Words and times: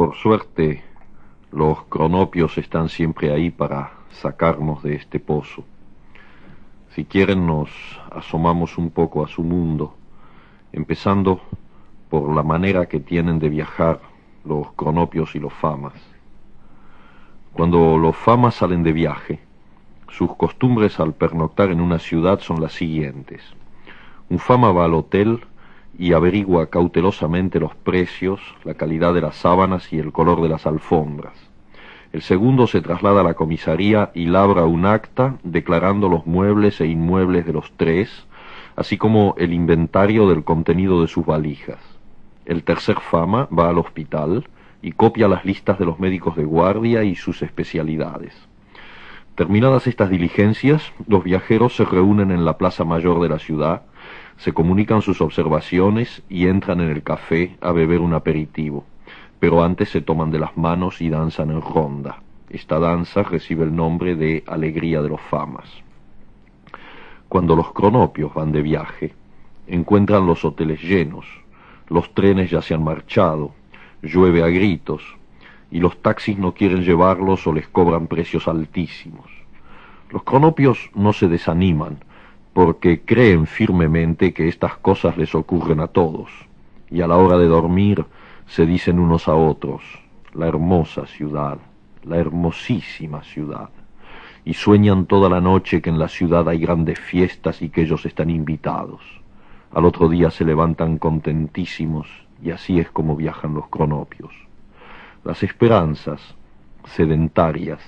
Por 0.00 0.16
suerte, 0.16 0.82
los 1.52 1.82
cronopios 1.82 2.56
están 2.56 2.88
siempre 2.88 3.34
ahí 3.34 3.50
para 3.50 3.92
sacarnos 4.12 4.82
de 4.82 4.94
este 4.94 5.20
pozo. 5.20 5.62
Si 6.94 7.04
quieren 7.04 7.46
nos 7.46 7.68
asomamos 8.10 8.78
un 8.78 8.88
poco 8.88 9.22
a 9.22 9.28
su 9.28 9.42
mundo, 9.42 9.94
empezando 10.72 11.42
por 12.08 12.34
la 12.34 12.42
manera 12.42 12.86
que 12.86 12.98
tienen 12.98 13.38
de 13.38 13.50
viajar 13.50 14.00
los 14.42 14.72
cronopios 14.72 15.34
y 15.34 15.38
los 15.38 15.52
famas. 15.52 15.92
Cuando 17.52 17.98
los 17.98 18.16
famas 18.16 18.54
salen 18.54 18.82
de 18.82 18.94
viaje, 18.94 19.40
sus 20.08 20.34
costumbres 20.34 20.98
al 20.98 21.12
pernoctar 21.12 21.70
en 21.70 21.82
una 21.82 21.98
ciudad 21.98 22.40
son 22.40 22.62
las 22.62 22.72
siguientes. 22.72 23.42
Un 24.30 24.38
fama 24.38 24.72
va 24.72 24.86
al 24.86 24.94
hotel 24.94 25.44
y 25.98 26.12
averigua 26.12 26.68
cautelosamente 26.68 27.60
los 27.60 27.74
precios, 27.74 28.40
la 28.64 28.74
calidad 28.74 29.14
de 29.14 29.20
las 29.20 29.36
sábanas 29.36 29.92
y 29.92 29.98
el 29.98 30.12
color 30.12 30.42
de 30.42 30.48
las 30.48 30.66
alfombras. 30.66 31.34
El 32.12 32.22
segundo 32.22 32.66
se 32.66 32.80
traslada 32.80 33.20
a 33.20 33.24
la 33.24 33.34
comisaría 33.34 34.10
y 34.14 34.26
labra 34.26 34.64
un 34.64 34.84
acta 34.84 35.36
declarando 35.44 36.08
los 36.08 36.26
muebles 36.26 36.80
e 36.80 36.86
inmuebles 36.86 37.46
de 37.46 37.52
los 37.52 37.72
tres, 37.76 38.26
así 38.74 38.96
como 38.96 39.34
el 39.38 39.52
inventario 39.52 40.28
del 40.28 40.42
contenido 40.42 41.02
de 41.02 41.08
sus 41.08 41.24
valijas. 41.24 41.78
El 42.46 42.64
tercer 42.64 42.98
fama 42.98 43.46
va 43.56 43.68
al 43.68 43.78
hospital 43.78 44.48
y 44.82 44.92
copia 44.92 45.28
las 45.28 45.44
listas 45.44 45.78
de 45.78 45.84
los 45.84 46.00
médicos 46.00 46.34
de 46.34 46.44
guardia 46.44 47.04
y 47.04 47.14
sus 47.14 47.42
especialidades. 47.42 48.34
Terminadas 49.34 49.86
estas 49.86 50.10
diligencias, 50.10 50.92
los 51.06 51.22
viajeros 51.22 51.76
se 51.76 51.84
reúnen 51.84 52.30
en 52.30 52.44
la 52.44 52.58
plaza 52.58 52.84
mayor 52.84 53.20
de 53.20 53.28
la 53.28 53.38
ciudad, 53.38 53.82
se 54.40 54.54
comunican 54.54 55.02
sus 55.02 55.20
observaciones 55.20 56.22
y 56.30 56.46
entran 56.46 56.80
en 56.80 56.88
el 56.88 57.02
café 57.02 57.58
a 57.60 57.72
beber 57.72 58.00
un 58.00 58.14
aperitivo, 58.14 58.86
pero 59.38 59.62
antes 59.62 59.90
se 59.90 60.00
toman 60.00 60.30
de 60.30 60.38
las 60.38 60.56
manos 60.56 61.02
y 61.02 61.10
danzan 61.10 61.50
en 61.50 61.60
ronda. 61.60 62.22
Esta 62.48 62.78
danza 62.78 63.22
recibe 63.22 63.64
el 63.64 63.76
nombre 63.76 64.16
de 64.16 64.42
Alegría 64.46 65.02
de 65.02 65.10
los 65.10 65.20
Famas. 65.20 65.68
Cuando 67.28 67.54
los 67.54 67.70
cronopios 67.72 68.32
van 68.32 68.50
de 68.50 68.62
viaje, 68.62 69.12
encuentran 69.66 70.26
los 70.26 70.42
hoteles 70.42 70.82
llenos, 70.82 71.26
los 71.88 72.14
trenes 72.14 72.50
ya 72.50 72.62
se 72.62 72.72
han 72.72 72.82
marchado, 72.82 73.52
llueve 74.00 74.42
a 74.42 74.46
gritos, 74.46 75.02
y 75.70 75.80
los 75.80 76.00
taxis 76.00 76.38
no 76.38 76.54
quieren 76.54 76.82
llevarlos 76.82 77.46
o 77.46 77.52
les 77.52 77.68
cobran 77.68 78.06
precios 78.06 78.48
altísimos. 78.48 79.26
Los 80.10 80.22
cronopios 80.22 80.90
no 80.94 81.12
se 81.12 81.28
desaniman, 81.28 81.98
porque 82.52 83.02
creen 83.02 83.46
firmemente 83.46 84.32
que 84.32 84.48
estas 84.48 84.76
cosas 84.76 85.16
les 85.16 85.34
ocurren 85.34 85.80
a 85.80 85.86
todos, 85.86 86.30
y 86.90 87.00
a 87.00 87.06
la 87.06 87.16
hora 87.16 87.38
de 87.38 87.46
dormir 87.46 88.04
se 88.46 88.66
dicen 88.66 88.98
unos 88.98 89.28
a 89.28 89.34
otros, 89.34 89.82
la 90.34 90.48
hermosa 90.48 91.06
ciudad, 91.06 91.58
la 92.04 92.16
hermosísima 92.16 93.22
ciudad, 93.22 93.70
y 94.44 94.54
sueñan 94.54 95.06
toda 95.06 95.28
la 95.28 95.40
noche 95.40 95.80
que 95.80 95.90
en 95.90 95.98
la 95.98 96.08
ciudad 96.08 96.48
hay 96.48 96.58
grandes 96.58 96.98
fiestas 96.98 97.62
y 97.62 97.68
que 97.68 97.82
ellos 97.82 98.06
están 98.06 98.30
invitados. 98.30 99.00
Al 99.72 99.84
otro 99.84 100.08
día 100.08 100.30
se 100.30 100.44
levantan 100.44 100.98
contentísimos 100.98 102.08
y 102.42 102.50
así 102.50 102.80
es 102.80 102.90
como 102.90 103.16
viajan 103.16 103.54
los 103.54 103.68
cronopios. 103.68 104.32
Las 105.22 105.42
esperanzas, 105.42 106.34
sedentarias, 106.84 107.80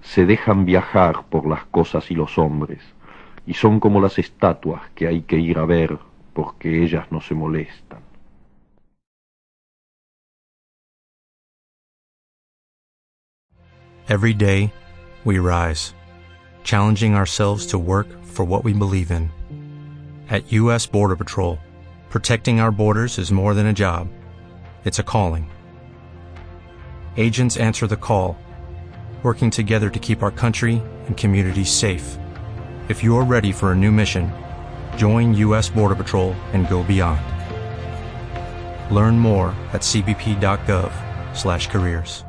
se 0.00 0.24
dejan 0.26 0.64
viajar 0.64 1.24
por 1.28 1.46
las 1.46 1.64
cosas 1.66 2.10
y 2.10 2.14
los 2.14 2.38
hombres, 2.38 2.82
y 3.50 3.54
son 3.54 3.80
como 3.80 4.00
las 4.00 4.16
estatuas 4.16 4.80
que 4.94 5.08
hay 5.08 5.22
que 5.22 5.36
ir 5.36 5.58
a 5.58 5.64
ver 5.64 5.98
porque 6.32 6.84
ellas 6.84 7.10
no 7.10 7.20
se 7.20 7.34
molestan. 7.34 7.98
Every 14.08 14.34
day, 14.34 14.72
we 15.24 15.40
rise, 15.40 15.94
challenging 16.62 17.16
ourselves 17.16 17.66
to 17.66 17.78
work 17.78 18.06
for 18.22 18.44
what 18.44 18.62
we 18.62 18.72
believe 18.72 19.10
in. 19.10 19.32
At 20.28 20.52
U.S. 20.52 20.86
Border 20.86 21.16
Patrol, 21.16 21.58
protecting 22.08 22.60
our 22.60 22.70
borders 22.70 23.18
is 23.18 23.32
more 23.32 23.54
than 23.54 23.66
a 23.66 23.72
job, 23.72 24.06
it's 24.84 25.00
a 25.00 25.04
calling. 25.04 25.50
Agents 27.16 27.56
answer 27.56 27.88
the 27.88 27.96
call, 27.96 28.36
working 29.24 29.50
together 29.50 29.90
to 29.90 29.98
keep 29.98 30.22
our 30.22 30.30
country 30.30 30.80
and 31.08 31.16
communities 31.16 31.72
safe. 31.72 32.16
If 32.90 33.04
you 33.04 33.16
are 33.18 33.24
ready 33.24 33.52
for 33.52 33.70
a 33.70 33.74
new 33.74 33.92
mission, 33.92 34.32
join 34.96 35.32
U.S. 35.34 35.70
Border 35.70 35.94
Patrol 35.94 36.34
and 36.52 36.68
go 36.68 36.82
beyond. 36.82 37.20
Learn 38.92 39.16
more 39.16 39.54
at 39.72 39.82
cbp.gov/careers. 39.82 42.24